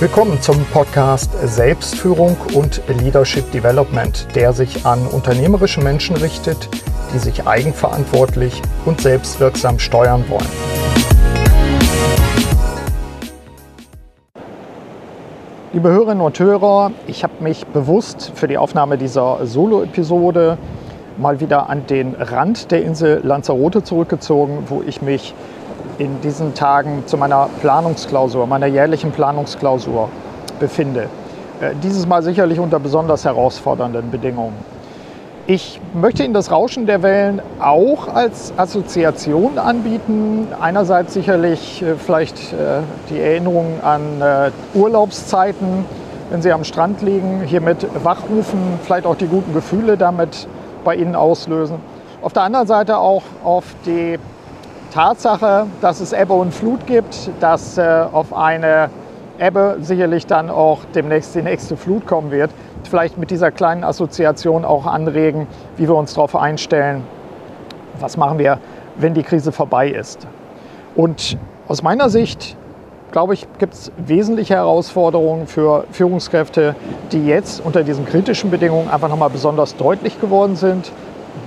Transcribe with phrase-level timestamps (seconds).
[0.00, 6.68] Willkommen zum Podcast Selbstführung und Leadership Development, der sich an unternehmerische Menschen richtet,
[7.12, 10.46] die sich eigenverantwortlich und selbstwirksam steuern wollen.
[15.72, 20.58] Liebe Hörerinnen und Hörer, ich habe mich bewusst für die Aufnahme dieser Solo-Episode
[21.16, 25.34] mal wieder an den Rand der Insel Lanzarote zurückgezogen, wo ich mich
[25.98, 30.08] in diesen Tagen zu meiner Planungsklausur, meiner jährlichen Planungsklausur
[30.60, 31.08] befinde.
[31.60, 34.54] Äh, dieses Mal sicherlich unter besonders herausfordernden Bedingungen.
[35.46, 40.46] Ich möchte Ihnen das Rauschen der Wellen auch als Assoziation anbieten.
[40.60, 44.00] Einerseits sicherlich äh, vielleicht äh, die Erinnerung an
[44.74, 45.84] Urlaubszeiten,
[46.30, 50.46] wenn Sie am Strand liegen, hier mit wachrufen, vielleicht auch die guten Gefühle damit
[50.84, 51.76] bei Ihnen auslösen.
[52.20, 54.18] Auf der anderen Seite auch auf die
[54.98, 58.90] Tatsache, dass es Ebbe und Flut gibt, dass äh, auf eine
[59.38, 62.50] Ebbe sicherlich dann auch demnächst die nächste Flut kommen wird,
[62.82, 67.04] vielleicht mit dieser kleinen Assoziation auch anregen, wie wir uns darauf einstellen,
[68.00, 68.58] was machen wir,
[68.96, 70.26] wenn die Krise vorbei ist.
[70.96, 71.38] Und
[71.68, 72.56] aus meiner Sicht,
[73.12, 76.74] glaube ich, gibt es wesentliche Herausforderungen für Führungskräfte,
[77.12, 80.90] die jetzt unter diesen kritischen Bedingungen einfach nochmal besonders deutlich geworden sind.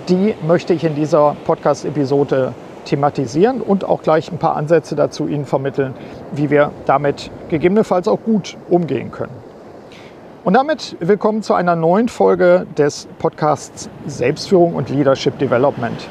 [0.08, 2.54] Die möchte ich in dieser Podcast-Episode
[2.86, 5.94] thematisieren und auch gleich ein paar Ansätze dazu Ihnen vermitteln,
[6.32, 9.34] wie wir damit gegebenenfalls auch gut umgehen können.
[10.44, 16.08] Und damit willkommen zu einer neuen Folge des Podcasts Selbstführung und Leadership Development.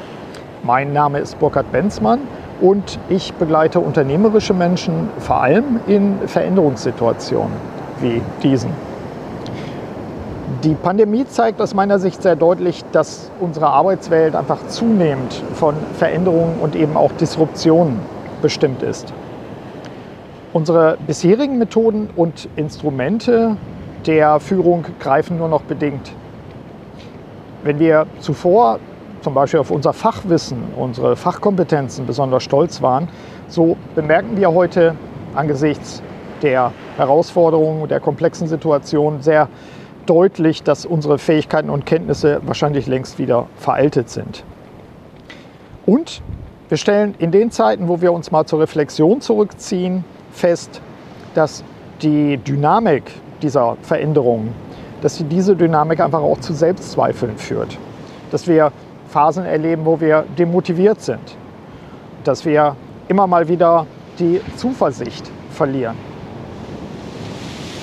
[0.63, 2.19] Mein Name ist Burkhard Benzmann
[2.61, 7.51] und ich begleite unternehmerische Menschen vor allem in Veränderungssituationen
[7.99, 8.90] wie diesen.
[10.63, 16.59] Die Pandemie zeigt aus meiner Sicht sehr deutlich, dass unsere Arbeitswelt einfach zunehmend von Veränderungen
[16.59, 17.99] und eben auch Disruptionen
[18.43, 19.11] bestimmt ist.
[20.53, 23.57] Unsere bisherigen Methoden und Instrumente
[24.05, 26.11] der Führung greifen nur noch bedingt.
[27.63, 28.77] Wenn wir zuvor
[29.21, 33.07] zum Beispiel auf unser Fachwissen, unsere Fachkompetenzen besonders stolz waren,
[33.47, 34.93] so bemerken wir heute
[35.33, 36.03] angesichts
[36.43, 39.47] der Herausforderungen, der komplexen Situation sehr
[40.05, 44.43] deutlich, dass unsere Fähigkeiten und Kenntnisse wahrscheinlich längst wieder veraltet sind.
[45.85, 46.21] Und
[46.69, 50.81] wir stellen in den Zeiten, wo wir uns mal zur Reflexion zurückziehen, fest,
[51.33, 51.63] dass
[52.01, 53.03] die Dynamik
[53.41, 54.53] dieser Veränderungen,
[55.01, 57.77] dass diese Dynamik einfach auch zu Selbstzweifeln führt.
[58.31, 58.71] Dass wir
[59.09, 61.35] Phasen erleben, wo wir demotiviert sind.
[62.23, 62.75] Dass wir
[63.07, 63.85] immer mal wieder
[64.19, 66.10] die Zuversicht verlieren.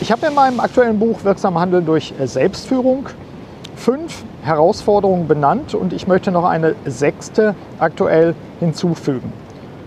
[0.09, 3.11] Ich habe in meinem aktuellen Buch Wirksam Handeln durch Selbstführung
[3.77, 9.31] fünf Herausforderungen benannt und ich möchte noch eine sechste aktuell hinzufügen.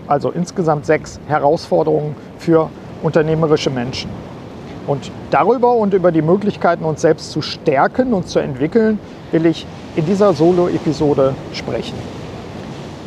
[0.06, 2.70] Also insgesamt sechs Herausforderungen für
[3.02, 4.10] unternehmerische Menschen.
[4.86, 9.00] Und darüber und über die Möglichkeiten, uns selbst zu stärken und zu entwickeln,
[9.32, 9.66] will ich
[9.96, 11.96] in dieser Solo-Episode sprechen.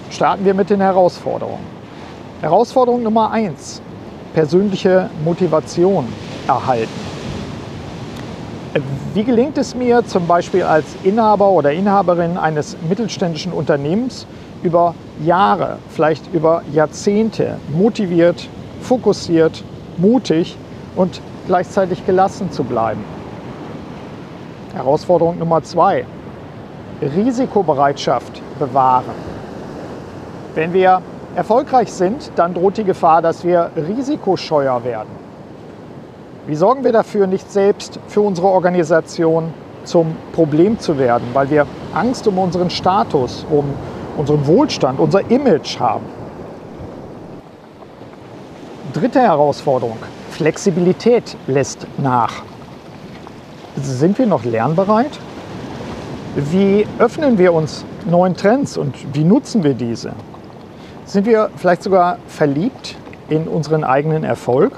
[0.09, 1.63] Starten wir mit den Herausforderungen.
[2.41, 3.81] Herausforderung Nummer eins:
[4.33, 6.07] persönliche Motivation
[6.47, 6.89] erhalten.
[9.13, 14.27] Wie gelingt es mir zum Beispiel als Inhaber oder Inhaberin eines mittelständischen Unternehmens
[14.63, 18.49] über Jahre, vielleicht über Jahrzehnte motiviert,
[18.81, 19.63] fokussiert,
[19.97, 20.57] mutig
[20.97, 23.01] und gleichzeitig gelassen zu bleiben?
[24.73, 26.05] Herausforderung Nummer zwei.
[27.01, 29.15] Risikobereitschaft bewahren.
[30.53, 31.01] Wenn wir
[31.35, 35.09] erfolgreich sind, dann droht die Gefahr, dass wir risikoscheuer werden.
[36.47, 39.51] Wie sorgen wir dafür, nicht selbst für unsere Organisation
[39.83, 43.65] zum Problem zu werden, weil wir Angst um unseren Status, um
[44.15, 46.05] unseren Wohlstand, unser Image haben?
[48.93, 49.97] Dritte Herausforderung.
[50.29, 52.43] Flexibilität lässt nach.
[53.81, 55.19] Sind wir noch lernbereit?
[56.35, 60.11] Wie öffnen wir uns neuen Trends und wie nutzen wir diese?
[61.05, 62.95] Sind wir vielleicht sogar verliebt
[63.29, 64.73] in unseren eigenen Erfolg?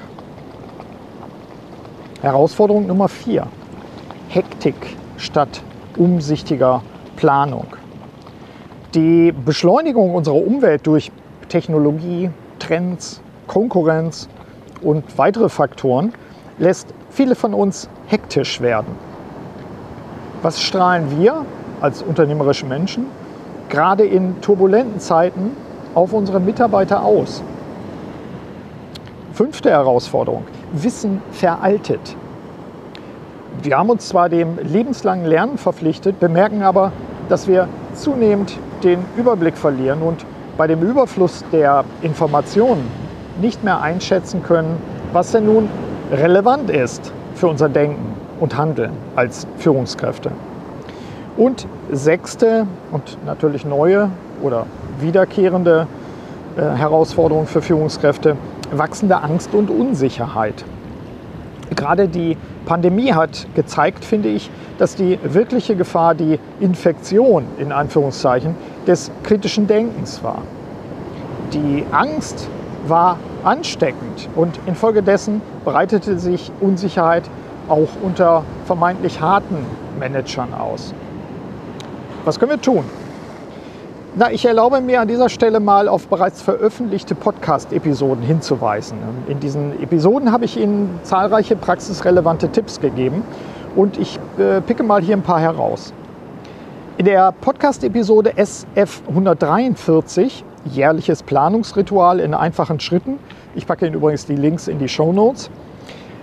[2.22, 3.46] Herausforderung Nummer vier.
[4.28, 5.62] Hektik statt
[5.96, 6.82] umsichtiger
[7.14, 7.66] Planung.
[8.94, 11.12] Die Beschleunigung unserer Umwelt durch
[11.48, 14.28] Technologie, Trends, Konkurrenz
[14.82, 16.12] und weitere Faktoren
[16.58, 18.96] lässt viele von uns hektisch werden.
[20.42, 21.44] Was strahlen wir
[21.80, 23.06] als unternehmerische Menschen
[23.68, 25.52] gerade in turbulenten Zeiten
[25.94, 27.42] auf unsere Mitarbeiter aus?
[29.38, 30.42] Fünfte Herausforderung.
[30.72, 32.16] Wissen veraltet.
[33.62, 36.90] Wir haben uns zwar dem lebenslangen Lernen verpflichtet, bemerken aber,
[37.28, 40.26] dass wir zunehmend den Überblick verlieren und
[40.56, 42.90] bei dem Überfluss der Informationen
[43.40, 44.76] nicht mehr einschätzen können,
[45.12, 45.68] was denn nun
[46.10, 50.32] relevant ist für unser Denken und Handeln als Führungskräfte.
[51.36, 54.10] Und sechste und natürlich neue
[54.42, 54.66] oder
[54.98, 55.86] wiederkehrende
[56.56, 58.36] äh, Herausforderung für Führungskräfte,
[58.70, 60.64] wachsende Angst und Unsicherheit.
[61.74, 62.36] Gerade die
[62.66, 68.54] Pandemie hat gezeigt, finde ich, dass die wirkliche Gefahr die Infektion in Anführungszeichen
[68.86, 70.42] des kritischen Denkens war.
[71.52, 72.48] Die Angst
[72.86, 77.24] war ansteckend und infolgedessen breitete sich Unsicherheit
[77.68, 79.56] auch unter vermeintlich harten
[79.98, 80.94] Managern aus.
[82.24, 82.84] Was können wir tun?
[84.20, 88.98] Na, ich erlaube mir an dieser Stelle mal auf bereits veröffentlichte Podcast-Episoden hinzuweisen.
[89.28, 93.22] In diesen Episoden habe ich Ihnen zahlreiche praxisrelevante Tipps gegeben
[93.76, 95.92] und ich äh, picke mal hier ein paar heraus.
[96.96, 103.20] In der Podcast-Episode SF 143, jährliches Planungsritual in einfachen Schritten,
[103.54, 105.48] ich packe Ihnen übrigens die Links in die Show Notes.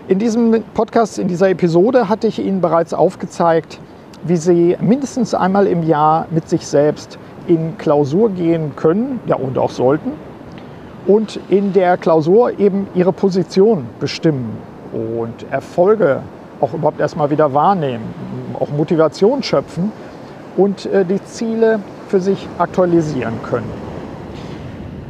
[0.10, 3.80] In diesem Podcast, in dieser Episode hatte ich Ihnen bereits aufgezeigt,
[4.26, 9.58] wie Sie mindestens einmal im Jahr mit sich selbst in Klausur gehen können ja, und
[9.58, 10.12] auch sollten
[11.08, 14.58] und in der Klausur eben ihre Position bestimmen
[14.94, 16.22] und Erfolge
[16.62, 18.06] auch überhaupt erstmal wieder wahrnehmen,
[18.60, 19.92] auch Motivation schöpfen
[20.58, 23.70] und äh, die Ziele für sich aktualisieren können.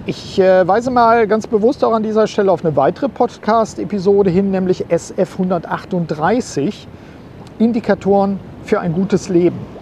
[0.08, 4.52] Ich äh, weise mal ganz bewusst auch an dieser Stelle auf eine weitere Podcast-Episode hin,
[4.52, 6.88] nämlich SF 138,
[7.58, 9.75] Indikatoren für ein gutes Leben.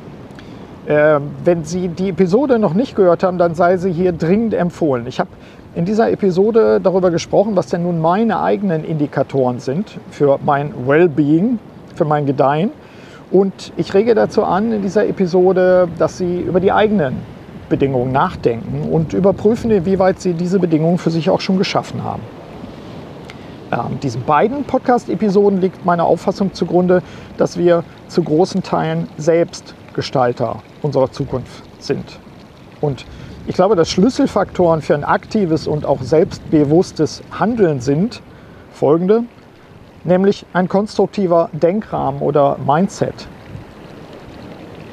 [0.86, 5.08] Äh, wenn Sie die Episode noch nicht gehört haben, dann sei sie hier dringend empfohlen.
[5.08, 5.30] Ich habe
[5.76, 11.58] in dieser Episode darüber gesprochen, was denn nun meine eigenen Indikatoren sind für mein Wellbeing,
[11.96, 12.72] für mein Gedeihen.
[13.32, 17.16] Und ich rege dazu an in dieser Episode, dass Sie über die eigenen
[17.70, 22.22] Bedingungen nachdenken und überprüfen, inwieweit Sie diese Bedingungen für sich auch schon geschaffen haben.
[23.72, 27.02] Ähm, diesen beiden Podcast-Episoden liegt meine Auffassung zugrunde,
[27.38, 32.20] dass wir zu großen Teilen selbst Gestalter unserer Zukunft sind.
[32.82, 33.06] Und
[33.48, 38.22] ich glaube, dass Schlüsselfaktoren für ein aktives und auch selbstbewusstes Handeln sind
[38.72, 39.24] folgende,
[40.04, 43.28] nämlich ein konstruktiver Denkrahmen oder Mindset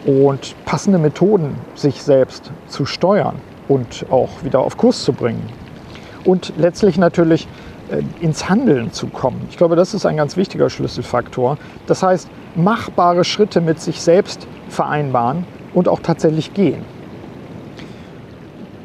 [0.05, 3.37] und passende Methoden, sich selbst zu steuern
[3.69, 5.43] und auch wieder auf Kurs zu bringen.
[6.25, 7.47] Und letztlich natürlich
[7.91, 9.47] äh, ins Handeln zu kommen.
[9.51, 11.57] Ich glaube, das ist ein ganz wichtiger Schlüsselfaktor.
[11.87, 15.45] Das heißt, machbare Schritte mit sich selbst vereinbaren
[15.75, 16.85] und auch tatsächlich gehen.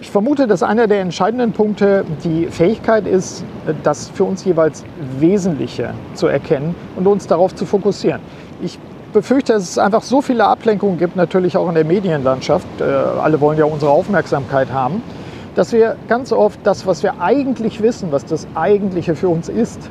[0.01, 3.43] Ich vermute, dass einer der entscheidenden Punkte die Fähigkeit ist,
[3.83, 4.85] das für uns jeweils
[5.19, 8.21] Wesentliche zu erkennen und uns darauf zu fokussieren.
[8.61, 8.77] Ich
[9.15, 12.67] befürchte, dass es einfach so viele Ablenkungen gibt, natürlich auch in der Medienlandschaft.
[12.79, 15.01] Äh, alle wollen ja unsere Aufmerksamkeit haben,
[15.55, 19.89] dass wir ganz oft das, was wir eigentlich wissen, was das Eigentliche für uns ist,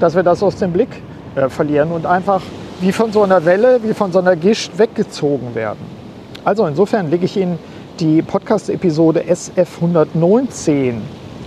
[0.00, 1.02] dass wir das aus dem Blick
[1.34, 2.40] äh, verlieren und einfach
[2.80, 6.03] wie von so einer Welle, wie von so einer Gischt weggezogen werden.
[6.44, 7.58] Also insofern lege ich Ihnen
[8.00, 11.00] die Podcast-Episode SF 119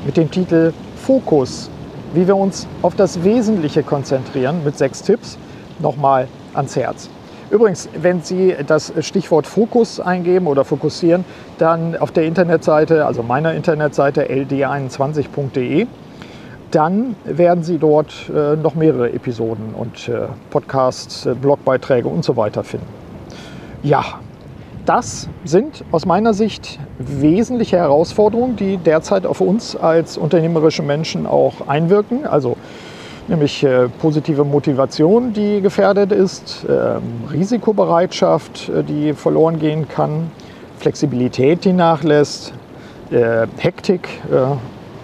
[0.06, 1.70] mit dem Titel Fokus,
[2.16, 5.38] wie wir uns auf das Wesentliche konzentrieren, mit sechs Tipps,
[5.80, 7.10] nochmal ans Herz.
[7.52, 11.26] Übrigens, wenn Sie das Stichwort Fokus eingeben oder fokussieren,
[11.60, 15.86] dann auf der Internetseite, also meiner Internetseite ld21.de,
[16.72, 22.36] dann werden Sie dort äh, noch mehrere Episoden und äh, Podcasts, äh, Blogbeiträge und so
[22.36, 22.88] weiter finden.
[23.84, 24.20] Ja,
[24.88, 31.68] das sind aus meiner Sicht wesentliche Herausforderungen, die derzeit auf uns als unternehmerische Menschen auch
[31.68, 32.26] einwirken.
[32.26, 32.56] Also
[33.28, 40.32] nämlich äh, positive Motivation, die gefährdet ist, ähm, Risikobereitschaft, äh, die verloren gehen kann,
[40.80, 42.54] Flexibilität, die nachlässt,
[43.12, 44.08] äh, Hektik,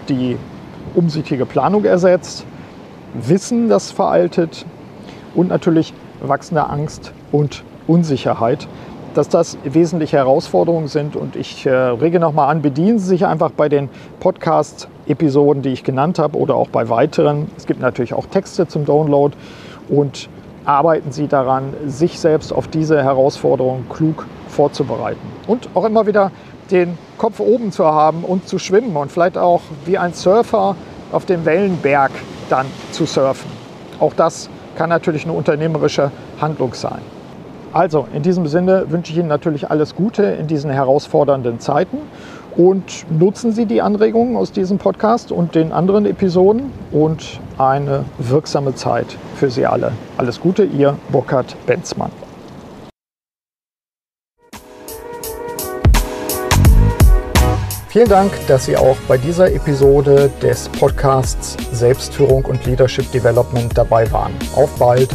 [0.09, 0.37] die
[0.93, 2.45] umsichtige Planung ersetzt,
[3.13, 4.65] Wissen, das veraltet
[5.35, 8.67] und natürlich wachsende Angst und Unsicherheit,
[9.13, 11.15] dass das wesentliche Herausforderungen sind.
[11.15, 13.89] Und ich äh, rege nochmal an, bedienen Sie sich einfach bei den
[14.20, 17.48] Podcast-Episoden, die ich genannt habe oder auch bei weiteren.
[17.58, 19.36] Es gibt natürlich auch Texte zum Download
[19.89, 20.29] und
[20.65, 25.22] arbeiten Sie daran, sich selbst auf diese Herausforderungen klug vorzubereiten.
[25.48, 26.32] Und auch immer wieder
[26.72, 30.75] den Kopf oben zu haben und zu schwimmen und vielleicht auch wie ein Surfer
[31.12, 32.12] auf dem Wellenberg
[32.50, 33.51] dann zu surfen.
[34.00, 37.01] Auch das kann natürlich eine unternehmerische Handlung sein.
[37.73, 41.97] Also in diesem Sinne wünsche ich Ihnen natürlich alles Gute in diesen herausfordernden Zeiten
[42.55, 48.75] und nutzen Sie die Anregungen aus diesem Podcast und den anderen Episoden und eine wirksame
[48.75, 49.91] Zeit für Sie alle.
[50.17, 52.11] Alles Gute, Ihr Burkhard Benzmann.
[57.87, 64.11] Vielen Dank, dass Sie auch bei dieser Episode des Podcasts Selbstführung und Leadership Development dabei
[64.11, 64.33] waren.
[64.55, 65.09] Auf bald!